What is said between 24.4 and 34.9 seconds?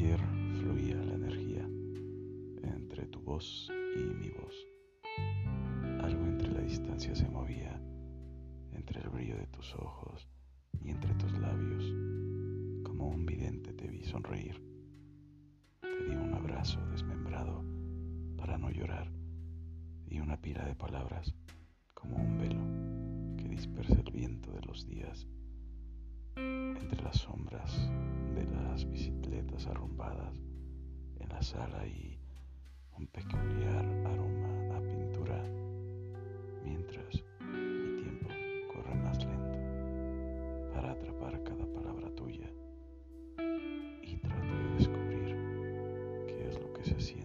de los días. en la sala y un peculiar aroma a